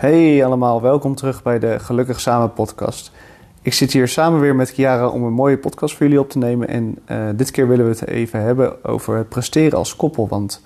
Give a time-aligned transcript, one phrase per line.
[0.00, 3.12] Hey allemaal, welkom terug bij de Gelukkig Samen podcast.
[3.62, 6.38] Ik zit hier samen weer met Chiara om een mooie podcast voor jullie op te
[6.38, 6.68] nemen.
[6.68, 10.28] En uh, dit keer willen we het even hebben over het presteren als koppel.
[10.28, 10.64] Want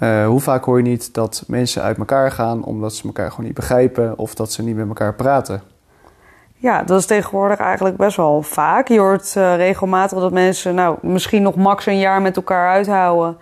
[0.00, 3.46] uh, hoe vaak hoor je niet dat mensen uit elkaar gaan omdat ze elkaar gewoon
[3.46, 5.62] niet begrijpen of dat ze niet met elkaar praten?
[6.54, 8.88] Ja, dat is tegenwoordig eigenlijk best wel vaak.
[8.88, 13.36] Je hoort uh, regelmatig dat mensen nou, misschien nog max een jaar met elkaar uithouden.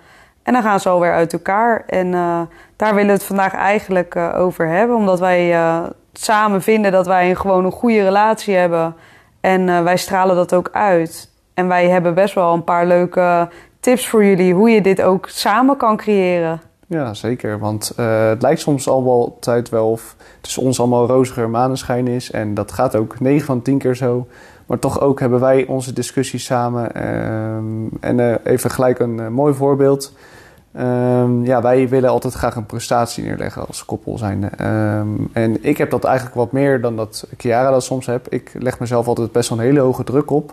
[0.46, 1.84] En dan gaan ze alweer uit elkaar.
[1.86, 2.40] En uh,
[2.76, 4.96] daar willen we het vandaag eigenlijk uh, over hebben.
[4.96, 8.94] Omdat wij uh, samen vinden dat wij een, gewoon een goede relatie hebben.
[9.40, 11.30] En wij stralen dat ook uit.
[11.54, 13.48] En wij hebben best wel een paar leuke
[13.80, 14.54] tips voor jullie.
[14.54, 16.60] Hoe je dit ook samen kan creëren.
[16.86, 17.58] Ja, zeker.
[17.58, 22.30] Want het lijkt soms al wel tijd wel of tussen ons allemaal roziger maneschijn is.
[22.30, 24.26] En dat gaat ook 9 van 10 keer zo.
[24.66, 26.94] Maar toch ook hebben wij onze discussies samen.
[26.94, 30.12] Ehm, en even gelijk een mooi voorbeeld.
[30.78, 34.66] Um, ja, wij willen altijd graag een prestatie neerleggen als koppel zijn.
[34.66, 38.28] Um, en ik heb dat eigenlijk wat meer dan dat Chiara dat soms heb.
[38.28, 40.52] Ik leg mezelf altijd best wel een hele hoge druk op.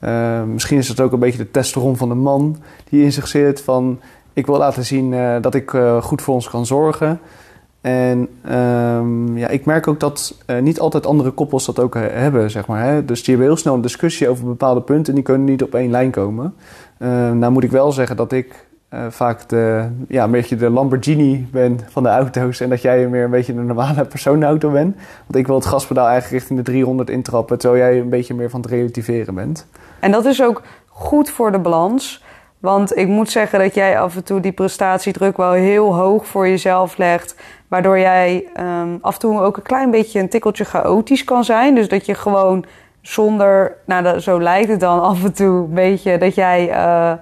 [0.00, 2.56] Uh, misschien is het ook een beetje de testosteron van de man
[2.88, 3.60] die in zich zit.
[3.60, 4.00] Van
[4.32, 7.20] ik wil laten zien uh, dat ik uh, goed voor ons kan zorgen.
[7.80, 8.28] En
[9.34, 12.84] ja, ik merk ook dat uh, niet altijd andere koppels dat ook hebben, zeg maar.
[12.84, 13.04] Hè?
[13.04, 15.74] Dus die hebben heel snel een discussie over bepaalde punten en die kunnen niet op
[15.74, 16.54] één lijn komen.
[16.98, 21.48] nou moet ik wel zeggen dat ik uh, vaak de, ja, een beetje de Lamborghini
[21.52, 22.60] ben van de auto's.
[22.60, 24.96] En dat jij meer een beetje de normale personenauto bent.
[25.26, 27.58] Want ik wil het gaspedaal eigenlijk richting de 300 intrappen.
[27.58, 29.66] Terwijl jij een beetje meer van het relativeren bent.
[30.00, 32.24] En dat is ook goed voor de balans.
[32.58, 36.48] Want ik moet zeggen dat jij af en toe die prestatiedruk wel heel hoog voor
[36.48, 37.36] jezelf legt.
[37.68, 41.74] Waardoor jij um, af en toe ook een klein beetje een tikkeltje chaotisch kan zijn.
[41.74, 42.64] Dus dat je gewoon
[43.00, 46.68] zonder, nou zo lijkt het dan af en toe een beetje, dat jij...
[46.68, 47.12] Uh,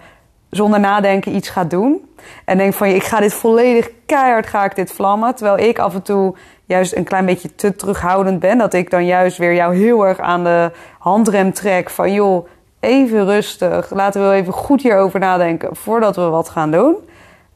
[0.51, 2.09] zonder nadenken iets gaat doen.
[2.45, 5.35] En denk van, ik ga dit volledig keihard, ga ik dit vlammen.
[5.35, 6.35] Terwijl ik af en toe
[6.65, 8.59] juist een klein beetje te terughoudend ben.
[8.59, 11.91] Dat ik dan juist weer jou heel erg aan de handrem trek.
[11.91, 12.47] Van joh,
[12.81, 13.91] even rustig.
[13.91, 16.97] Laten we even goed hierover nadenken voordat we wat gaan doen.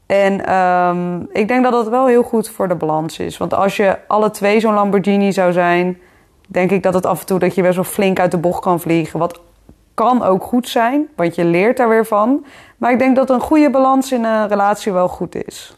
[0.05, 3.37] En um, ik denk dat dat wel heel goed voor de balans is.
[3.37, 5.97] Want als je alle twee zo'n Lamborghini zou zijn...
[6.47, 8.61] denk ik dat het af en toe dat je best wel flink uit de bocht
[8.61, 9.19] kan vliegen.
[9.19, 9.39] Wat
[9.95, 12.45] kan ook goed zijn, want je leert daar weer van.
[12.77, 15.75] Maar ik denk dat een goede balans in een relatie wel goed is.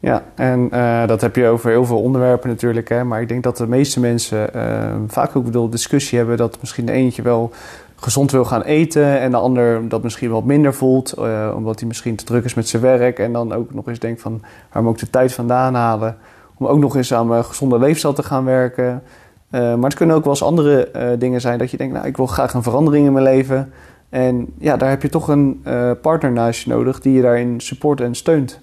[0.00, 2.88] Ja, en uh, dat heb je over heel veel onderwerpen natuurlijk.
[2.88, 3.04] Hè?
[3.04, 6.86] Maar ik denk dat de meeste mensen uh, vaak ook bedoel, discussie hebben dat misschien
[6.86, 7.50] de eentje wel
[7.96, 11.88] gezond wil gaan eten en de ander dat misschien wat minder voelt, uh, omdat hij
[11.88, 14.82] misschien te druk is met zijn werk en dan ook nog eens denkt van waar
[14.82, 16.16] moet ik de tijd vandaan halen
[16.56, 19.02] om ook nog eens aan mijn gezonde leefstijl te gaan werken.
[19.50, 22.06] Uh, maar het kunnen ook wel eens andere uh, dingen zijn dat je denkt, nou
[22.06, 23.72] ik wil graag een verandering in mijn leven.
[24.08, 27.60] En ja, daar heb je toch een uh, partner naast je nodig die je daarin
[27.60, 28.60] support en steunt.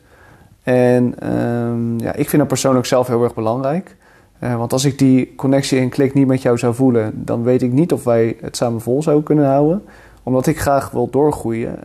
[0.64, 3.96] En um, ja, ik vind dat persoonlijk zelf heel erg belangrijk.
[4.40, 7.72] Want als ik die connectie en klik niet met jou zou voelen, dan weet ik
[7.72, 9.84] niet of wij het samen vol zouden kunnen houden.
[10.24, 11.80] Omdat ik graag wil doorgroeien.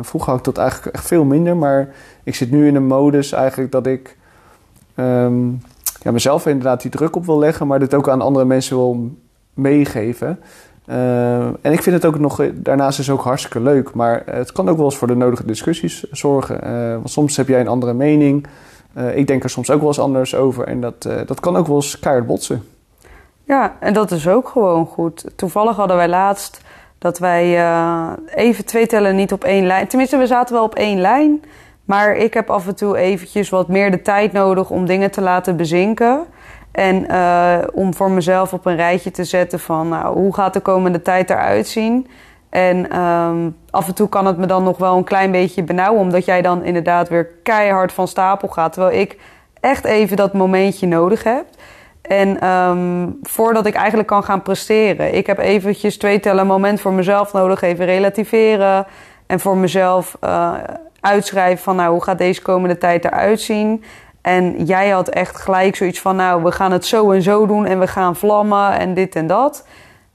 [0.00, 1.88] Vroeger had ik dat eigenlijk echt veel minder, maar
[2.22, 4.16] ik zit nu in een modus eigenlijk dat ik
[4.96, 5.60] um,
[6.04, 9.10] ja, mezelf inderdaad die druk op wil leggen, maar dit ook aan andere mensen wil
[9.54, 10.40] meegeven.
[10.86, 14.68] Uh, en ik vind het ook nog, daarnaast is ook hartstikke leuk, maar het kan
[14.68, 16.60] ook wel eens voor de nodige discussies zorgen.
[16.64, 18.46] Uh, want soms heb jij een andere mening.
[18.96, 21.66] Uh, ik denk er soms ook wel eens anders over en dat, dat kan ook
[21.66, 22.62] wel eens keihard botsen.
[23.44, 25.24] Ja, en dat is ook gewoon goed.
[25.36, 26.60] Toevallig hadden wij laatst
[26.98, 27.46] dat wij
[28.34, 29.86] even twee tellen niet op één lijn.
[29.86, 31.42] Tenminste, we zaten wel op één lijn.
[31.84, 35.20] Maar ik heb af en toe eventjes wat meer de tijd nodig om dingen te
[35.20, 36.26] laten bezinken.
[36.72, 40.60] En uh, om voor mezelf op een rijtje te zetten van nou, hoe gaat de
[40.60, 42.06] komende tijd eruit zien.
[42.50, 46.00] En um, af en toe kan het me dan nog wel een klein beetje benauwen,
[46.00, 48.72] omdat jij dan inderdaad weer keihard van stapel gaat.
[48.72, 49.18] Terwijl ik
[49.60, 51.44] echt even dat momentje nodig heb.
[52.02, 55.14] En um, voordat ik eigenlijk kan gaan presteren.
[55.14, 58.86] Ik heb eventjes twee tellen moment voor mezelf nodig, even relativeren.
[59.26, 60.52] En voor mezelf uh,
[61.04, 63.84] uitschrijven van nou, hoe gaat deze komende tijd eruit zien.
[64.20, 67.66] En jij had echt gelijk zoiets van, nou, we gaan het zo en zo doen
[67.66, 69.66] en we gaan vlammen en dit en dat.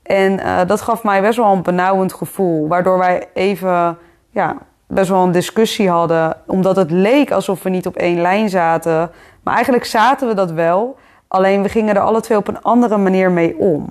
[0.04, 3.98] En uh, dat gaf mij best wel een benauwend gevoel, waardoor wij even,
[4.30, 4.58] ja,
[4.88, 9.12] best wel een discussie hadden, omdat het leek alsof we niet op één lijn zaten.
[9.44, 10.98] Maar eigenlijk zaten we dat wel,
[11.28, 13.90] alleen we gingen er alle twee op een andere manier mee om.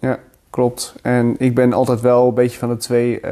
[0.00, 0.18] Ja,
[0.50, 0.94] klopt.
[1.02, 3.30] En ik ben altijd wel een beetje van de twee, uh,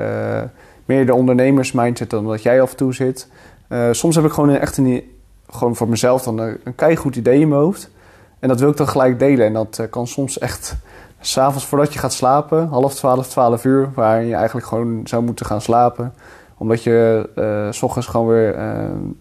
[0.85, 3.29] meer de ondernemers-mindset dan dat jij af en toe zit.
[3.69, 5.03] Uh, soms heb ik gewoon echt een
[5.49, 7.91] gewoon voor mezelf dan een, een keihard idee in mijn hoofd.
[8.39, 9.47] En dat wil ik dan gelijk delen.
[9.47, 10.77] En dat uh, kan soms echt
[11.21, 15.47] s'avonds voordat je gaat slapen, half twaalf, twaalf uur, waar je eigenlijk gewoon zou moeten
[15.47, 16.15] gaan slapen.
[16.59, 18.59] Omdat je uh, s ochtends gewoon weer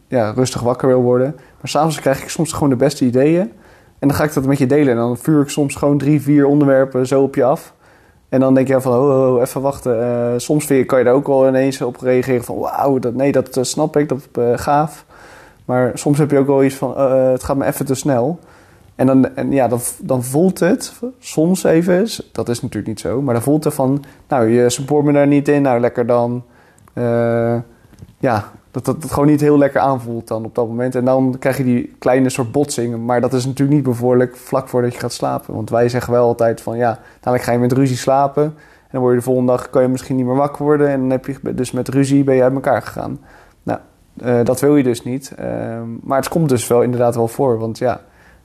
[0.08, 1.36] ja, rustig wakker wil worden.
[1.36, 3.52] Maar s'avonds krijg ik soms gewoon de beste ideeën.
[4.00, 4.90] En dan ga ik dat met je delen.
[4.90, 7.74] En dan vuur ik soms gewoon drie, vier onderwerpen zo op je af.
[8.34, 10.00] En dan denk je van, oh, even wachten.
[10.00, 13.14] Uh, soms vind je, kan je daar ook wel ineens op reageren van, wauw, dat,
[13.14, 15.06] nee, dat snap ik, dat uh, gaaf.
[15.66, 16.98] Maar soms heb je ook wel iets van,
[17.32, 18.40] het gaat me even te snel.
[18.96, 23.22] En dan, en ja, dan, dan voelt het soms even, dat is natuurlijk niet zo,
[23.22, 26.44] maar dan voelt het van, nou, je support me daar niet in, nou, lekker dan.
[28.20, 30.96] ja, dat, dat het gewoon niet heel lekker aanvoelt dan op dat moment.
[30.96, 33.06] En dan krijg je die kleine soort botsingen.
[33.06, 35.54] Maar dat is natuurlijk niet bevorderlijk vlak voordat je gaat slapen.
[35.54, 38.44] Want wij zeggen wel altijd van ja, dadelijk ga je met ruzie slapen.
[38.44, 40.90] En dan word je de volgende dag, kan je misschien niet meer wakker worden.
[40.90, 43.20] En dan heb je dus met ruzie ben je uit elkaar gegaan.
[43.64, 43.80] Nou,
[44.24, 45.34] uh, dat wil je dus niet.
[45.40, 45.46] Uh,
[46.02, 47.60] maar het komt dus wel inderdaad wel voor.
[47.60, 48.02] Want ja,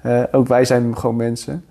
[0.06, 1.64] uh, ook wij zijn gewoon mensen.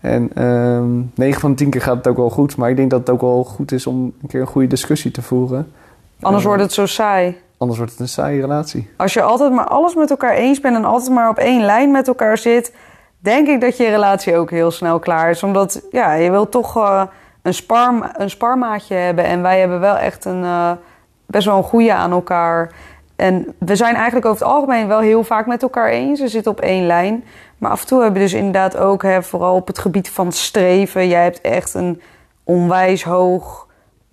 [0.00, 2.56] En 9 ehm, van de 10 keer gaat het ook wel goed.
[2.56, 5.10] Maar ik denk dat het ook wel goed is om een keer een goede discussie
[5.10, 5.72] te voeren.
[6.20, 7.36] Anders wordt het zo saai.
[7.58, 8.90] Anders wordt het een saaie relatie.
[8.96, 11.90] Als je altijd maar alles met elkaar eens bent en altijd maar op één lijn
[11.90, 12.74] met elkaar zit,
[13.18, 15.42] denk ik dat je relatie ook heel snel klaar is.
[15.42, 17.02] Omdat ja, je wil toch uh,
[17.42, 19.24] een, spar, een sparmaatje hebben.
[19.24, 20.70] En wij hebben wel echt een uh,
[21.26, 22.72] best wel een goede aan elkaar.
[23.16, 26.20] En we zijn eigenlijk over het algemeen wel heel vaak met elkaar eens.
[26.20, 27.24] We zitten op één lijn.
[27.58, 30.32] Maar af en toe hebben we dus inderdaad ook, hè, vooral op het gebied van
[30.32, 31.08] streven.
[31.08, 32.02] Jij hebt echt een
[32.44, 33.63] onwijs hoog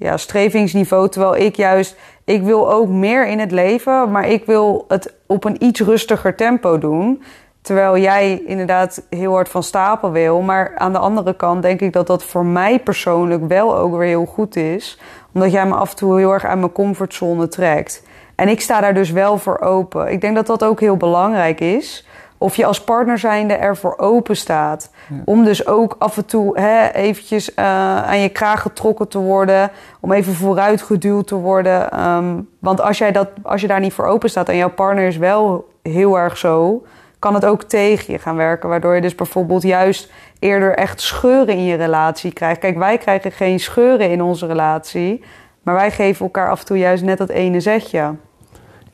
[0.02, 1.10] ja, strevingsniveau.
[1.10, 5.44] Terwijl ik juist ik wil ook meer in het leven, maar ik wil het op
[5.44, 7.24] een iets rustiger tempo doen.
[7.62, 10.42] Terwijl jij inderdaad heel hard van stapel wil.
[10.42, 14.08] Maar aan de andere kant denk ik dat dat voor mij persoonlijk wel ook weer
[14.08, 15.00] heel goed is.
[15.34, 18.04] Omdat jij me af en toe heel erg uit mijn comfortzone trekt.
[18.36, 20.12] En ik sta daar dus wel voor open.
[20.12, 22.06] Ik denk dat dat ook heel belangrijk is
[22.42, 24.90] of je als partner zijnde ervoor open staat.
[25.26, 27.66] Om dus ook af en toe hè, eventjes uh,
[28.04, 29.72] aan je kraag getrokken te worden.
[30.00, 32.08] Om even vooruit geduwd te worden.
[32.08, 35.08] Um, want als, jij dat, als je daar niet voor open staat en jouw partner
[35.08, 36.86] is wel heel erg zo...
[37.20, 38.70] kan het ook tegen je gaan werken.
[38.70, 42.60] Waardoor je dus bijvoorbeeld juist eerder echt scheuren in je relatie krijgt.
[42.60, 45.24] Kijk, wij krijgen geen scheuren in onze relatie...
[45.64, 48.16] maar wij geven elkaar af en toe juist net dat ene zetje.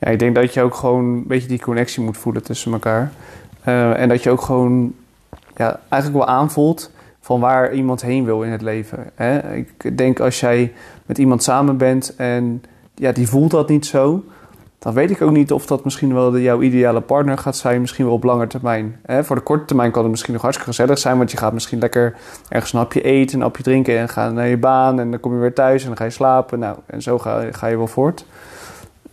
[0.00, 3.10] Ja, ik denk dat je ook gewoon een beetje die connectie moet voelen tussen elkaar.
[3.66, 4.94] Uh, en dat je ook gewoon
[5.56, 6.90] ja, eigenlijk wel aanvoelt
[7.20, 9.10] van waar iemand heen wil in het leven.
[9.14, 9.54] Hè?
[9.54, 10.72] Ik denk als jij
[11.06, 12.62] met iemand samen bent en
[12.94, 14.24] ja, die voelt dat niet zo,
[14.78, 17.80] dan weet ik ook niet of dat misschien wel de, jouw ideale partner gaat zijn,
[17.80, 18.96] misschien wel op lange termijn.
[19.02, 19.24] Hè?
[19.24, 21.78] Voor de korte termijn kan het misschien nog hartstikke gezellig zijn, want je gaat misschien
[21.78, 22.16] lekker
[22.48, 25.32] ergens een hapje eten, een hapje drinken en ga naar je baan en dan kom
[25.32, 26.58] je weer thuis en dan ga je slapen.
[26.58, 28.24] Nou, en zo ga, ga je wel voort.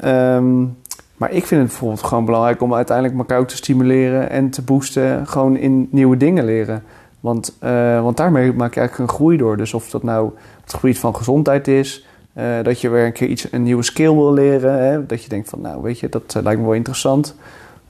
[0.06, 0.78] Um,
[1.18, 4.62] maar ik vind het bijvoorbeeld gewoon belangrijk om uiteindelijk elkaar ook te stimuleren en te
[4.62, 6.84] boosten, gewoon in nieuwe dingen leren.
[7.20, 9.58] Want, uh, want daarmee maak je eigenlijk een groei door.
[9.58, 10.32] Dus of dat nou
[10.64, 12.08] het gebied van gezondheid is,
[12.38, 14.84] uh, dat je weer een keer iets, een nieuwe skill wil leren.
[14.84, 15.06] Hè?
[15.06, 17.36] Dat je denkt van, nou weet je, dat uh, lijkt me wel interessant.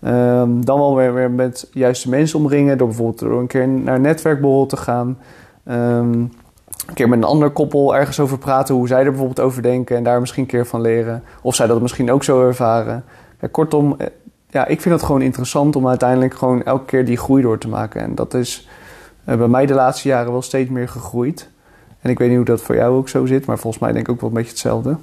[0.04, 3.95] Um, dan wel weer, weer met juiste mensen omringen, door bijvoorbeeld door een keer naar
[3.95, 5.18] een netwerkborrel te gaan.
[5.71, 6.31] Um,
[6.88, 9.95] een keer met een ander koppel ergens over praten, hoe zij er bijvoorbeeld over denken
[9.95, 11.24] en daar misschien een keer van leren.
[11.42, 13.04] Of zij dat misschien ook zo ervaren.
[13.51, 14.07] Kortom, eh,
[14.50, 17.68] ja, ik vind het gewoon interessant om uiteindelijk gewoon elke keer die groei door te
[17.68, 18.01] maken.
[18.01, 18.68] En dat is
[19.30, 21.50] uh, bij mij de laatste jaren wel steeds meer gegroeid.
[22.01, 24.07] En ik weet niet hoe dat voor jou ook zo zit, maar volgens mij denk
[24.07, 24.98] ik ook wel een beetje hetzelfde.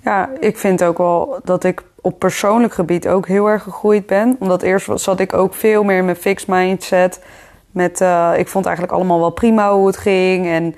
[0.00, 4.36] Ja, ik vind ook wel dat ik op persoonlijk gebied ook heel erg gegroeid ben.
[4.38, 7.22] Omdat eerst zat ik ook veel meer in mijn fixed mindset.
[7.70, 10.46] Met, uh, ik vond eigenlijk allemaal wel prima hoe het ging.
[10.46, 10.74] En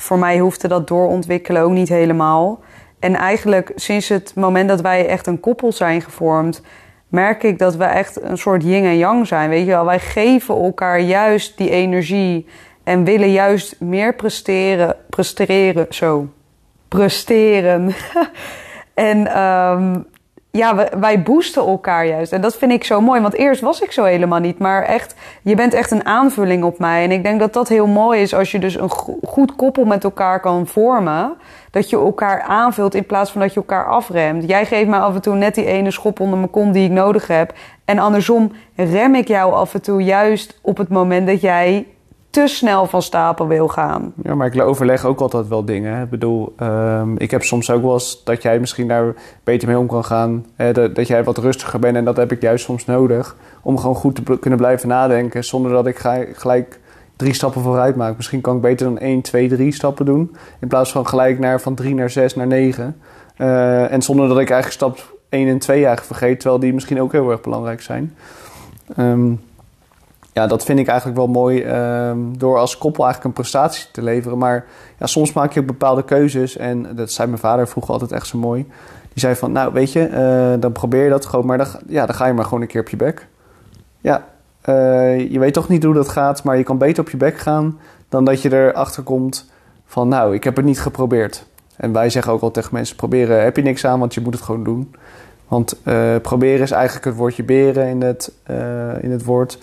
[0.00, 2.60] voor mij hoefde dat doorontwikkelen ook niet helemaal.
[2.98, 6.62] En eigenlijk sinds het moment dat wij echt een koppel zijn gevormd,
[7.08, 9.50] merk ik dat we echt een soort yin en yang zijn.
[9.50, 12.46] Weet je wel, wij geven elkaar juist die energie
[12.84, 16.28] en willen juist meer presteren, presteren, zo,
[16.88, 17.94] presteren.
[18.94, 20.06] en um,
[20.50, 22.32] ja, wij boosten elkaar juist.
[22.32, 23.20] En dat vind ik zo mooi.
[23.20, 24.58] Want eerst was ik zo helemaal niet.
[24.58, 27.04] Maar echt, je bent echt een aanvulling op mij.
[27.04, 28.90] En ik denk dat dat heel mooi is als je dus een
[29.24, 31.34] goed koppel met elkaar kan vormen.
[31.70, 34.48] Dat je elkaar aanvult in plaats van dat je elkaar afremt.
[34.48, 36.90] Jij geeft mij af en toe net die ene schop onder mijn kont die ik
[36.90, 37.52] nodig heb.
[37.84, 41.86] En andersom rem ik jou af en toe juist op het moment dat jij
[42.38, 44.12] te snel van stapel wil gaan.
[44.22, 46.02] Ja, maar ik overleg ook altijd wel dingen.
[46.02, 49.14] Ik bedoel, um, ik heb soms ook wel eens dat jij misschien daar
[49.44, 50.46] beter mee om kan gaan.
[50.56, 53.36] Hè, dat, dat, jij wat rustiger bent en dat heb ik juist soms nodig.
[53.62, 55.98] Om gewoon goed te kunnen blijven nadenken zonder dat ik
[56.32, 56.80] gelijk
[57.16, 58.16] drie stappen vooruit maak.
[58.16, 60.36] Misschien kan ik beter dan 1, 2, 3 stappen doen.
[60.60, 63.00] In plaats van gelijk naar van 3 naar 6 naar 9.
[63.36, 66.40] Uh, eh, en zonder dat ik eigenlijk stap 1 en 2 eigenlijk vergeet.
[66.40, 68.16] Terwijl die misschien ook heel erg belangrijk zijn.
[68.98, 69.40] Um,
[70.38, 74.02] ja, dat vind ik eigenlijk wel mooi um, door als koppel eigenlijk een prestatie te
[74.02, 74.38] leveren.
[74.38, 74.66] Maar
[74.98, 76.56] ja, soms maak je bepaalde keuzes.
[76.56, 78.66] En dat zei mijn vader vroeger altijd echt zo mooi.
[79.12, 81.46] Die zei van, nou weet je, uh, dan probeer je dat gewoon.
[81.46, 83.26] Maar dan, ja, dan ga je maar gewoon een keer op je bek.
[84.00, 84.24] Ja,
[84.60, 87.38] eh, je weet toch niet hoe dat gaat, maar je kan beter op je bek
[87.38, 87.78] gaan
[88.08, 89.50] dan dat je erachter komt
[89.86, 91.46] van, nou, ik heb het niet geprobeerd.
[91.76, 94.34] En wij zeggen ook al tegen mensen: proberen heb je niks aan, want je moet
[94.34, 94.94] het gewoon doen.
[95.48, 98.32] Want uh, proberen is eigenlijk het woordje beren in het,
[99.00, 99.58] in het woord.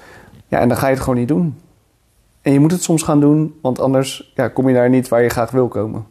[0.47, 1.59] Ja, en dan ga je het gewoon niet doen.
[2.41, 5.21] En je moet het soms gaan doen, want anders ja, kom je daar niet waar
[5.21, 6.05] je graag wil komen.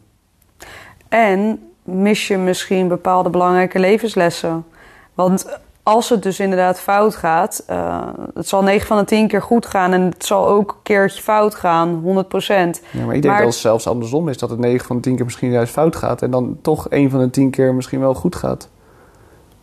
[1.09, 4.65] En mis je misschien bepaalde belangrijke levenslessen.
[5.13, 9.41] Want als het dus inderdaad fout gaat, uh, het zal 9 van de 10 keer
[9.41, 12.81] goed gaan en het zal ook een keertje fout gaan, 100%.
[12.91, 15.15] Ja, maar ik denk dat het zelfs andersom is, dat het 9 van de 10
[15.15, 18.13] keer misschien juist fout gaat en dan toch 1 van de 10 keer misschien wel
[18.13, 18.69] goed gaat.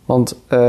[0.05, 0.59] Want uh,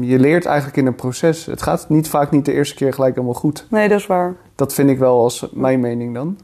[0.00, 1.46] je leert eigenlijk in een proces.
[1.46, 3.66] Het gaat niet vaak niet de eerste keer gelijk helemaal goed.
[3.70, 4.34] Nee, dat is waar.
[4.54, 6.38] Dat vind ik wel als mijn mening dan.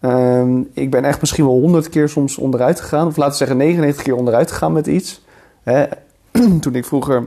[0.00, 3.06] Um, ik ben echt misschien wel 100 keer soms onderuit gegaan.
[3.06, 5.24] Of laten we zeggen 99 keer onderuit gegaan met iets.
[5.62, 5.84] Hè?
[6.60, 7.24] Toen ik vroeger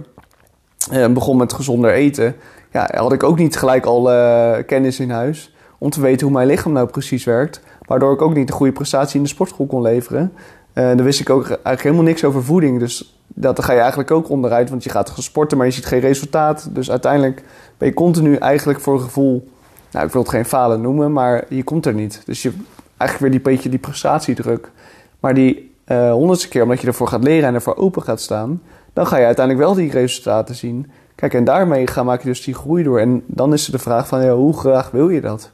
[0.93, 2.35] uh, begon met gezonder eten,
[2.71, 6.35] ja, had ik ook niet gelijk al uh, kennis in huis om te weten hoe
[6.35, 7.61] mijn lichaam nou precies werkt.
[7.85, 10.33] Waardoor ik ook niet de goede prestatie in de sportschool kon leveren.
[10.73, 12.79] Uh, dan wist ik ook eigenlijk helemaal niks over voeding.
[12.79, 16.00] Dus dat ga je eigenlijk ook onderuit, want je gaat sporten, maar je ziet geen
[16.00, 16.69] resultaat.
[16.71, 17.43] Dus uiteindelijk
[17.77, 19.50] ben je continu eigenlijk voor een gevoel,
[19.91, 22.21] nou ik wil het geen falen noemen, maar je komt er niet.
[22.25, 22.51] Dus je
[22.98, 24.71] eigenlijk weer die beetje die prestatiedruk.
[25.19, 28.62] Maar die uh, honderdste keer, omdat je ervoor gaat leren en ervoor open gaat staan,
[28.93, 30.91] dan ga je uiteindelijk wel die resultaten zien.
[31.15, 33.00] Kijk, en daarmee ga, maak je dus die groei door.
[33.00, 35.51] En dan is er de vraag van, ja, hoe graag wil je dat?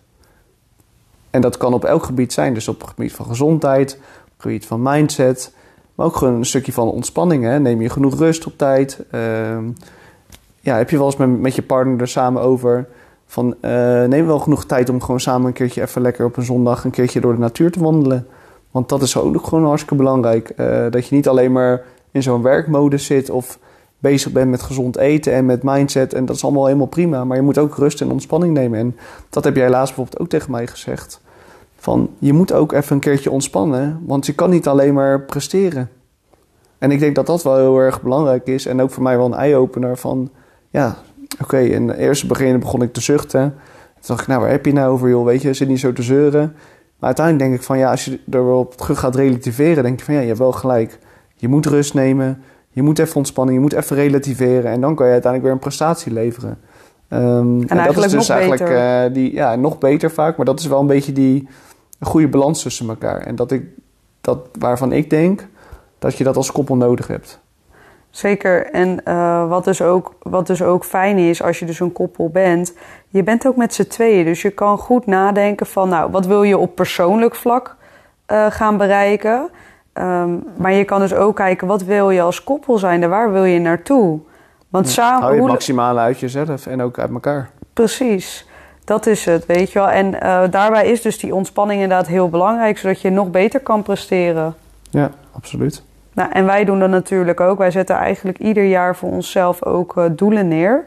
[1.30, 2.54] En dat kan op elk gebied zijn.
[2.54, 5.54] Dus op het gebied van gezondheid, op het gebied van mindset,
[5.96, 7.44] maar ook gewoon een stukje van ontspanning.
[7.44, 7.60] Hè?
[7.60, 9.06] Neem je genoeg rust op tijd?
[9.12, 9.58] Uh,
[10.60, 12.88] ja, heb je wel eens met, met je partner er samen over
[13.26, 16.44] van uh, neem wel genoeg tijd om gewoon samen een keertje even lekker op een
[16.44, 18.28] zondag een keertje door de natuur te wandelen.
[18.72, 20.54] Want dat is ook gewoon hartstikke belangrijk.
[20.58, 23.60] Uh, dat je niet alleen maar in zo'n werkmodus zit of
[24.00, 26.14] bezig bent met gezond eten en met mindset.
[26.14, 27.24] En dat is allemaal helemaal prima.
[27.24, 28.80] Maar je moet ook rust en ontspanning nemen.
[28.80, 28.96] En
[29.30, 31.22] dat heb jij laatst bijvoorbeeld ook tegen mij gezegd.
[31.86, 35.90] Van je moet ook even een keertje ontspannen, want je kan niet alleen maar presteren.
[36.78, 38.66] En ik denk dat dat wel heel erg belangrijk is.
[38.66, 40.30] En ook voor mij wel een eye-opener van,
[40.70, 40.96] ja,
[41.34, 43.42] oké, okay, in eerste begin begon ik te zuchten.
[43.94, 45.26] Toen dacht ik, nou, waar heb je nou over, joh?
[45.26, 46.54] Weet je, zit niet zo te zeuren.
[47.00, 50.00] Maar uiteindelijk denk ik van, ja, als je er wel op terug gaat relativeren, denk
[50.00, 51.00] je van, ja, je hebt wel gelijk.
[51.36, 54.72] Je moet rust nemen, je moet even ontspannen, je moet even relativeren.
[54.72, 56.58] En dan kan je uiteindelijk weer een prestatie leveren.
[57.10, 60.38] Um, en, en dat is dus eigenlijk uh, die, ja, nog beter vaak.
[60.38, 61.48] Maar dat is wel een beetje die
[62.00, 63.22] goede balans tussen elkaar.
[63.22, 63.64] En dat ik,
[64.22, 65.48] dat waarvan ik denk
[66.00, 67.44] dat je dat als koppel nodig hebt.
[68.10, 68.72] Zeker.
[68.72, 72.30] En uh, wat, dus ook, wat dus ook fijn is als je dus een koppel
[72.30, 72.74] bent,
[73.08, 74.26] je bent ook met z'n tweeën.
[74.26, 77.76] Dus je kan goed nadenken van, nou, wat wil je op persoonlijk vlak
[78.32, 79.50] uh, gaan bereiken?
[79.94, 83.10] Um, maar je kan dus ook kijken, wat wil je als koppel zijn?
[83.10, 84.20] Waar wil je naartoe?
[84.70, 87.50] Want samen, Hou je het maximale uit jezelf en ook uit elkaar.
[87.74, 88.48] Precies.
[88.86, 89.90] Dat is het, weet je wel.
[89.90, 93.84] En uh, daarbij is dus die ontspanning inderdaad heel belangrijk, zodat je nog beter kan
[93.84, 94.56] presteren.
[94.90, 95.84] Ja, absoluut.
[96.14, 97.58] Nou, en wij doen dat natuurlijk ook.
[97.58, 100.86] Wij zetten eigenlijk ieder jaar voor onszelf ook uh, doelen neer.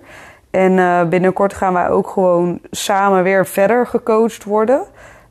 [0.51, 4.83] En uh, binnenkort gaan wij ook gewoon samen weer verder gecoacht worden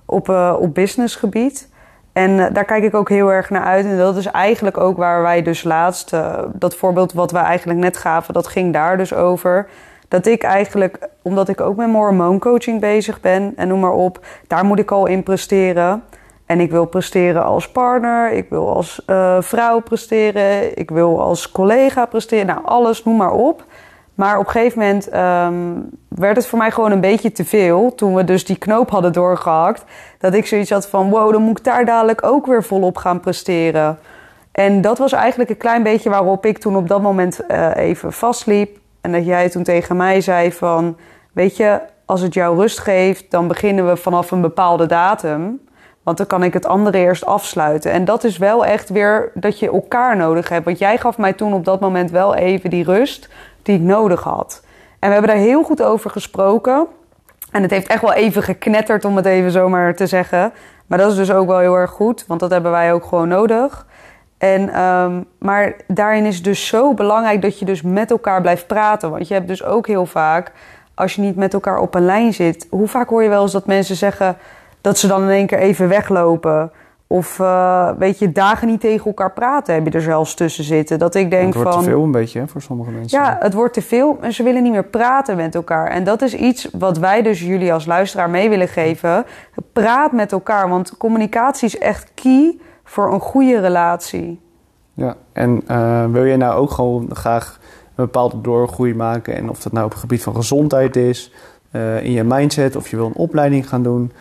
[0.06, 1.70] op, op businessgebied.
[2.14, 3.86] En daar kijk ik ook heel erg naar uit.
[3.86, 6.14] En dat is eigenlijk ook waar wij dus laatst,
[6.54, 9.68] dat voorbeeld wat wij eigenlijk net gaven, dat ging daar dus over.
[10.08, 14.66] Dat ik eigenlijk, omdat ik ook met hormooncoaching bezig ben en noem maar op, daar
[14.66, 16.04] moet ik al in presteren.
[16.46, 21.52] En ik wil presteren als partner, ik wil als uh, vrouw presteren, ik wil als
[21.52, 22.46] collega presteren.
[22.46, 23.64] Nou, alles, noem maar op.
[24.18, 27.96] Maar op een gegeven moment um, werd het voor mij gewoon een beetje te veel.
[27.96, 29.84] Toen we dus die knoop hadden doorgehakt.
[30.20, 33.20] Dat ik zoiets had van: wow, dan moet ik daar dadelijk ook weer volop gaan
[33.20, 34.00] presteren.
[34.52, 38.14] En dat was eigenlijk een klein beetje waarop ik toen op dat moment uh, even
[38.14, 38.78] vastliep.
[39.08, 40.98] En dat jij toen tegen mij zei: van,
[41.32, 45.60] Weet je, als het jou rust geeft, dan beginnen we vanaf een bepaalde datum.
[46.04, 47.92] Want dan kan ik het andere eerst afsluiten.
[47.92, 50.66] En dat is wel echt weer dat je elkaar nodig hebt.
[50.66, 53.30] Want jij gaf mij toen op dat moment wel even die rust
[53.62, 54.62] die ik nodig had.
[55.00, 56.88] En we hebben daar heel goed over gesproken.
[57.52, 60.54] En het heeft echt wel even geknetterd, om het even zomaar te zeggen.
[60.88, 63.28] Maar dat is dus ook wel heel erg goed, want dat hebben wij ook gewoon
[63.28, 63.86] nodig.
[64.38, 68.68] En, um, maar daarin is het dus zo belangrijk dat je dus met elkaar blijft
[68.68, 69.12] praten.
[69.12, 70.52] Want je hebt dus ook heel vaak,
[70.94, 72.68] als je niet met elkaar op een lijn zit...
[72.70, 74.38] Hoe vaak hoor je wel eens dat mensen zeggen
[74.82, 76.72] dat ze dan in één keer even weglopen.
[77.10, 81.00] Of uh, weet je, dagen niet tegen elkaar praten heb je er zelfs tussen zitten.
[81.00, 81.84] Dat ik denk het wordt van.
[81.84, 83.20] te veel een beetje hè, voor sommige mensen.
[83.20, 85.88] Ja, het wordt te veel en ze willen niet meer praten met elkaar.
[85.88, 89.26] En dat is iets wat wij dus jullie als luisteraar mee willen geven.
[89.74, 94.40] Praat met elkaar, want communicatie is echt key voor een goede relatie.
[94.94, 99.36] Ja, en uh, wil je nou ook gewoon graag een bepaalde doorgroei maken?
[99.36, 101.32] En of dat nou op het gebied van gezondheid is,
[101.72, 104.12] eh, in je mindset of je wil een opleiding gaan doen.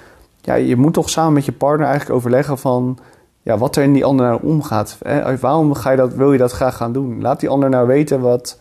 [0.41, 2.99] Ja, je moet toch samen met je partner eigenlijk overleggen van
[3.43, 4.99] ja, wat er in die ander nou omgaat.
[5.03, 5.39] Hè?
[5.39, 7.21] Waarom ga je dat, wil je dat graag gaan doen?
[7.21, 8.61] Laat die ander nou weten wat,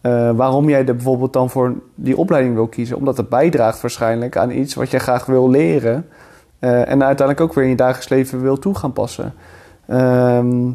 [0.00, 2.96] eh, waarom jij er bijvoorbeeld dan voor die opleiding wil kiezen.
[2.96, 6.08] Omdat het bijdraagt waarschijnlijk aan iets wat je graag wil leren.
[6.64, 9.34] Uh, en uiteindelijk ook weer in je dagelijks leven wil toe gaan passen.
[9.86, 10.66] Ehm,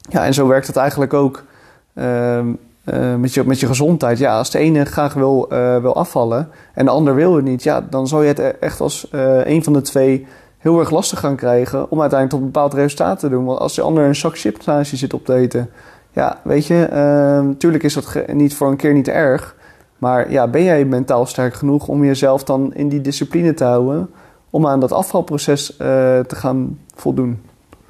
[0.00, 1.44] ja, en zo werkt het eigenlijk ook
[1.94, 2.46] ehm,
[2.84, 4.18] eh, met, je, met je gezondheid.
[4.18, 5.48] Ja, als de ene graag wil,
[5.82, 8.80] wil afvallen en de ander wil het niet, ja, dan zou je het e-, echt
[8.80, 9.08] als
[9.44, 10.26] een van de twee
[10.58, 13.44] heel erg lastig gaan krijgen om uiteindelijk tot een bepaald resultaat te doen.
[13.44, 15.70] Want als de ander een zak chipsnaasje zit op te eten,
[16.12, 16.88] ja, weet je,
[17.44, 19.56] natuurlijk is dat niet voor een keer niet erg.
[19.98, 24.10] Maar ja, ben jij mentaal sterk genoeg om jezelf dan in die discipline te houden
[24.50, 25.78] om aan dat afvalproces uh,
[26.20, 27.42] te gaan voldoen?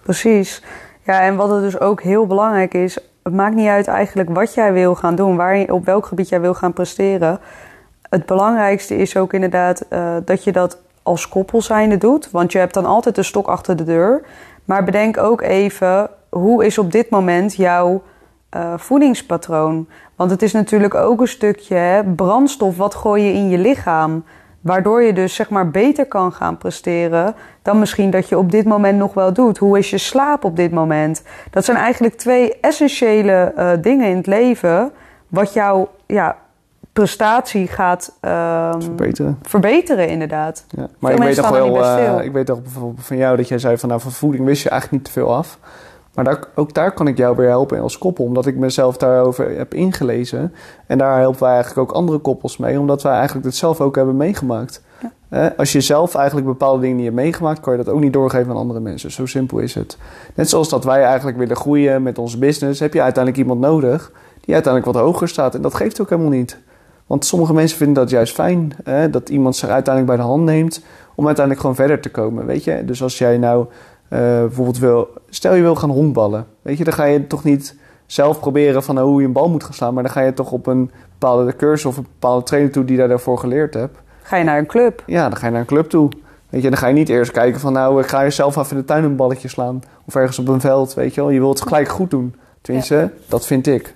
[0.03, 0.63] Precies.
[1.03, 4.55] Ja, en wat het dus ook heel belangrijk is, het maakt niet uit eigenlijk wat
[4.55, 7.41] jij wil gaan doen, waar op welk gebied jij wil gaan presteren.
[8.03, 12.59] Het belangrijkste is ook inderdaad uh, dat je dat als koppel zijnde doet, want je
[12.59, 14.23] hebt dan altijd de stok achter de deur.
[14.65, 18.03] Maar bedenk ook even, hoe is op dit moment jouw
[18.57, 19.89] uh, voedingspatroon?
[20.17, 24.25] Want het is natuurlijk ook een stukje brandstof, wat gooi je in je lichaam?
[24.61, 28.65] Waardoor je dus zeg maar beter kan gaan presteren dan misschien dat je op dit
[28.65, 29.59] moment nog wel doet.
[29.59, 31.23] Hoe is je slaap op dit moment?
[31.51, 34.91] Dat zijn eigenlijk twee essentiële uh, dingen in het leven.
[35.29, 36.37] Wat jouw ja,
[36.93, 39.39] prestatie gaat um, verbeteren.
[39.43, 40.65] verbeteren, inderdaad.
[40.69, 40.89] Ja.
[40.99, 43.79] Maar ik weet, toch wel, uh, ik weet toch bijvoorbeeld van jou dat jij zei
[43.79, 45.59] van nou van voeding wist je eigenlijk niet te veel af.
[46.19, 49.57] Maar daar, ook daar kan ik jou weer helpen als koppel, omdat ik mezelf daarover
[49.57, 50.53] heb ingelezen.
[50.87, 53.97] En daar helpen wij eigenlijk ook andere koppels mee, omdat wij eigenlijk het zelf ook
[53.97, 54.83] hebben meegemaakt.
[55.31, 55.55] Ja.
[55.57, 58.51] als je zelf eigenlijk bepaalde dingen niet hebt meegemaakt, kan je dat ook niet doorgeven
[58.51, 59.11] aan andere mensen.
[59.11, 59.99] Zo simpel is het.
[60.35, 64.13] Net zoals dat wij eigenlijk willen groeien met onze business, heb je uiteindelijk iemand nodig
[64.41, 65.55] die uiteindelijk wat hoger staat.
[65.55, 66.59] En dat geeft ook helemaal niet.
[67.07, 69.11] Want sommige mensen vinden dat juist fijn, hè?
[69.11, 70.83] dat iemand zich uiteindelijk bij de hand neemt
[71.15, 72.47] om uiteindelijk gewoon verder te komen.
[72.47, 72.85] Weet je?
[72.85, 73.67] Dus als jij nou
[74.11, 76.47] uh, bijvoorbeeld wil, stel je wil gaan honkballen.
[76.63, 79.65] Weet je, dan ga je toch niet zelf proberen van hoe je een bal moet
[79.65, 79.95] gaan slaan.
[79.95, 82.97] Maar dan ga je toch op een bepaalde cursus of een bepaalde trainer toe die
[82.97, 83.99] daar daarvoor geleerd hebt.
[84.23, 85.03] Ga je naar een club?
[85.07, 86.09] Ja, dan ga je naar een club toe.
[86.49, 88.71] Weet je, dan ga je niet eerst kijken van nou, ik ga je zelf even
[88.71, 89.83] in de tuin een balletje slaan.
[90.07, 91.31] Of ergens op een veld, weet je wel.
[91.31, 92.35] Je wilt het gelijk goed doen.
[92.61, 93.11] Tenminste, ja.
[93.29, 93.95] dat vind ik.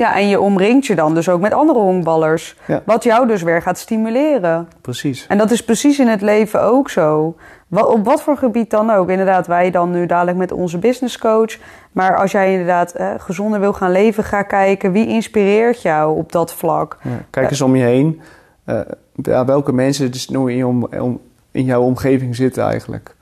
[0.00, 2.56] Ja, en je omringt je dan dus ook met andere honkballers.
[2.66, 2.82] Ja.
[2.84, 4.68] Wat jou dus weer gaat stimuleren.
[4.80, 5.26] Precies.
[5.26, 7.36] En dat is precies in het leven ook zo.
[7.68, 9.08] Wat, op wat voor gebied dan ook.
[9.08, 11.58] Inderdaad, wij dan nu dadelijk met onze business coach.
[11.92, 16.32] Maar als jij inderdaad eh, gezonder wil gaan leven, ga kijken wie inspireert jou op
[16.32, 16.98] dat vlak.
[17.02, 18.20] Ja, kijk eens om je heen.
[18.66, 18.80] Uh,
[19.14, 23.14] ja, welke mensen dus nu in, om, om, in jouw omgeving zitten eigenlijk.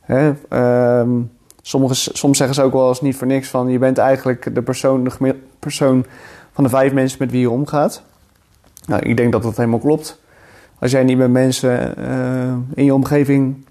[0.00, 0.32] Hè?
[1.00, 1.30] Um,
[1.66, 3.68] sommige, soms zeggen ze ook wel eens niet voor niks van...
[3.68, 6.04] je bent eigenlijk de persoon, de persoon
[6.52, 8.02] van de vijf mensen met wie je omgaat.
[8.86, 10.20] Nou, ik denk dat dat helemaal klopt.
[10.78, 13.66] Als jij niet met mensen uh, in je omgeving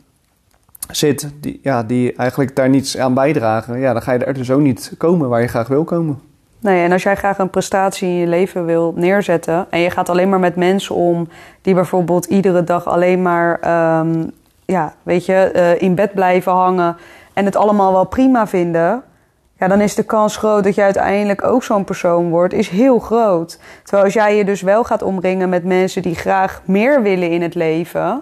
[0.92, 4.52] zit die, ja, die eigenlijk daar niets aan bijdragen, ja, dan ga je er dus
[4.52, 6.20] ook niet komen waar je graag wil komen.
[6.60, 10.10] Nee, en als jij graag een prestatie in je leven wil neerzetten en je gaat
[10.10, 11.28] alleen maar met mensen om
[11.62, 13.52] die bijvoorbeeld iedere dag alleen maar,
[14.00, 14.32] um,
[14.66, 16.98] ja, weet je, uh, in bed blijven hangen
[17.34, 19.04] en het allemaal wel prima vinden,
[19.64, 23.00] ja, dan is de kans groot dat je uiteindelijk ook zo'n persoon wordt, is heel
[23.00, 23.60] groot.
[23.84, 27.42] Terwijl als jij je dus wel gaat omringen met mensen die graag meer willen in
[27.42, 28.22] het leven,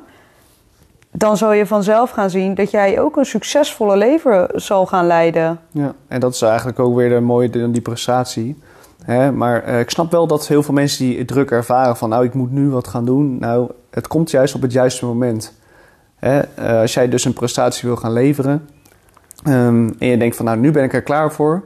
[1.12, 5.60] dan zal je vanzelf gaan zien dat jij ook een succesvolle leven zal gaan leiden.
[5.71, 8.60] Ja, en dat is eigenlijk ook weer de mooie die prestatie.
[9.04, 9.32] Hè?
[9.32, 12.34] Maar uh, ik snap wel dat heel veel mensen die druk ervaren van nou ik
[12.34, 13.39] moet nu wat gaan doen.
[13.39, 15.54] Nou, het komt juist op het juiste moment.
[16.15, 16.41] Hè?
[16.60, 18.67] Uh, als jij dus een prestatie wil gaan leveren
[19.47, 21.63] um, en je denkt van nou nu ben ik er klaar voor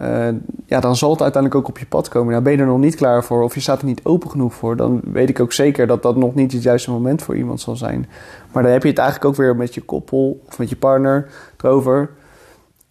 [0.00, 0.28] uh,
[0.66, 2.30] ja, dan zal het uiteindelijk ook op je pad komen.
[2.30, 4.54] Nou, ben je er nog niet klaar voor of je staat er niet open genoeg
[4.54, 7.60] voor, dan weet ik ook zeker dat dat nog niet het juiste moment voor iemand
[7.60, 8.08] zal zijn.
[8.52, 11.26] Maar dan heb je het eigenlijk ook weer met je koppel of met je partner
[11.56, 12.10] erover.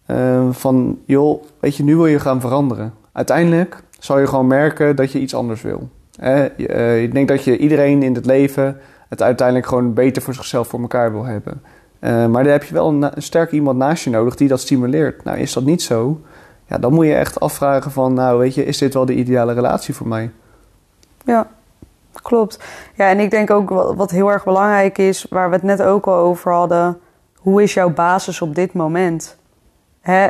[0.06, 2.94] Uh, van joh, weet je, nu wil je gaan veranderen.
[3.12, 5.88] Uiteindelijk zal je gewoon merken dat je iets anders wil.
[6.18, 10.68] Eh, ik denk dat je iedereen in het leven het uiteindelijk gewoon beter voor zichzelf
[10.68, 11.62] voor elkaar wil hebben.
[12.00, 15.24] Uh, maar dan heb je wel een, sterk iemand naast je nodig die dat stimuleert.
[15.24, 16.20] Nou, is dat niet zo,
[16.66, 19.52] ja, dan moet je echt afvragen van, nou weet je, is dit wel de ideale
[19.52, 20.30] relatie voor mij?
[21.24, 21.46] Ja,
[22.22, 22.58] klopt.
[22.94, 26.06] Ja, en ik denk ook wat heel erg belangrijk is, waar we het net ook
[26.06, 27.00] al over hadden,
[27.36, 29.36] hoe is jouw basis op dit moment?
[30.00, 30.28] Hè?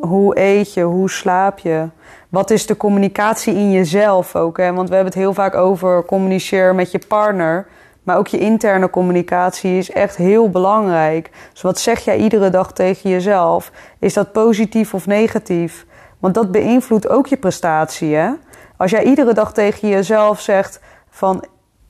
[0.00, 0.82] Hoe eet je?
[0.82, 1.88] Hoe slaap je?
[2.28, 4.56] Wat is de communicatie in jezelf ook?
[4.56, 4.72] Hè?
[4.72, 7.66] Want we hebben het heel vaak over communiceren met je partner.
[8.08, 11.30] Maar ook je interne communicatie is echt heel belangrijk.
[11.52, 13.72] Dus wat zeg jij iedere dag tegen jezelf?
[13.98, 15.86] Is dat positief of negatief?
[16.18, 18.14] Want dat beïnvloedt ook je prestatie.
[18.14, 18.30] Hè?
[18.76, 21.44] Als jij iedere dag tegen jezelf zegt van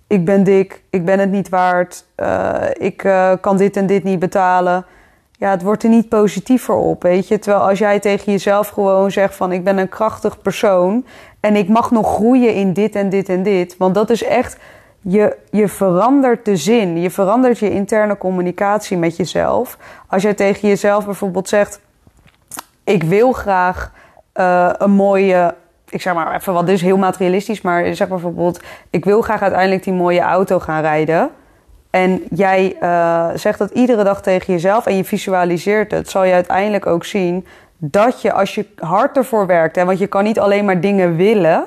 [0.07, 4.05] ik ben dik, ik ben het niet waard, uh, ik uh, kan dit en dit
[4.05, 4.87] niet betalen.
[5.33, 7.39] Ja, het wordt er niet positiever op, weet je.
[7.39, 11.07] Terwijl als jij tegen jezelf gewoon zegt van ik ben een krachtig persoon
[11.41, 13.77] en ik mag nog groeien in dit en dit en dit.
[13.77, 14.57] Want dat is echt,
[15.01, 19.79] je, je verandert de zin, je verandert je interne communicatie met jezelf.
[20.07, 21.81] Als jij tegen jezelf bijvoorbeeld zegt,
[22.85, 23.93] ik wil graag
[24.35, 25.55] uh, een mooie
[25.91, 29.85] ik zeg maar even wat, is heel materialistisch, maar zeg bijvoorbeeld, ik wil graag uiteindelijk
[29.85, 31.31] die mooie auto gaan rijden.
[31.91, 36.33] En jij uh, zegt dat iedere dag tegen jezelf en je visualiseert het, zal je
[36.33, 40.39] uiteindelijk ook zien dat je als je hard ervoor werkt, hè, want je kan niet
[40.39, 41.65] alleen maar dingen willen,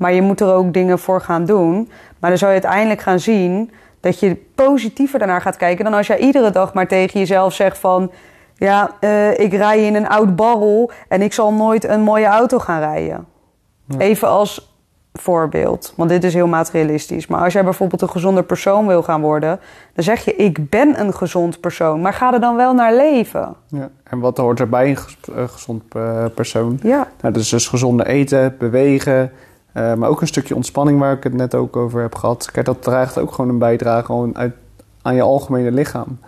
[0.00, 1.90] maar je moet er ook dingen voor gaan doen.
[2.18, 6.06] Maar dan zal je uiteindelijk gaan zien dat je positiever daarnaar gaat kijken dan als
[6.06, 8.10] jij iedere dag maar tegen jezelf zegt van
[8.54, 12.58] ja, uh, ik rij in een oud barrel en ik zal nooit een mooie auto
[12.58, 13.26] gaan rijden.
[13.98, 14.74] Even als
[15.12, 17.26] voorbeeld, want dit is heel materialistisch.
[17.26, 19.60] Maar als jij bijvoorbeeld een gezonder persoon wil gaan worden,
[19.94, 23.56] dan zeg je: Ik ben een gezond persoon, maar ga er dan wel naar leven.
[23.68, 23.90] Ja.
[24.04, 24.96] En wat hoort erbij
[25.34, 26.78] een gezond eh, persoon?
[26.82, 26.96] Ja.
[27.20, 29.32] Nou, dat is dus gezonde eten, bewegen,
[29.80, 32.50] uh, maar ook een stukje ontspanning waar ik het net ook over heb gehad.
[32.52, 34.54] Kijk, dat draagt ook gewoon een bijdrage gewoon uit,
[35.02, 36.18] aan je algemene lichaam.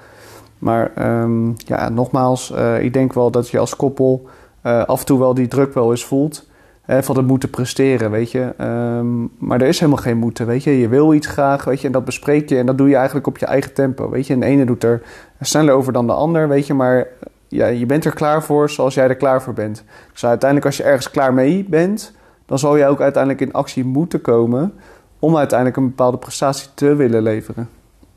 [0.58, 4.28] Maar um, ja, nogmaals, uh, ik denk wel dat je als koppel
[4.62, 6.50] af en toe wel die druk wel eens voelt
[6.86, 8.54] van het moeten presteren, weet je.
[8.60, 10.78] Um, maar er is helemaal geen moeten, weet je.
[10.78, 13.26] Je wil iets graag, weet je, en dat bespreek je en dat doe je eigenlijk
[13.26, 14.32] op je eigen tempo, weet je.
[14.32, 15.02] En de ene doet er
[15.40, 17.06] sneller over dan de ander, weet je, maar
[17.48, 19.84] ja, je bent er klaar voor zoals jij er klaar voor bent.
[20.12, 22.12] Dus uiteindelijk als je ergens klaar mee bent,
[22.46, 24.74] dan zal je ook uiteindelijk in actie moeten komen
[25.18, 27.68] om uiteindelijk een bepaalde prestatie te willen leveren.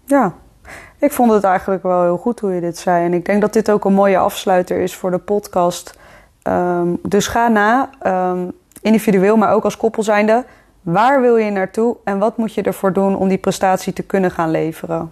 [0.05, 0.33] Ja,
[0.99, 3.05] ik vond het eigenlijk wel heel goed hoe je dit zei.
[3.05, 5.97] En ik denk dat dit ook een mooie afsluiter is voor de podcast.
[6.41, 8.47] Ehm, dus ga na, ehm,
[8.81, 10.45] individueel, maar ook als koppel zijnde.
[10.81, 14.31] Waar wil je naartoe en wat moet je ervoor doen om die prestatie te kunnen
[14.31, 15.11] gaan leveren?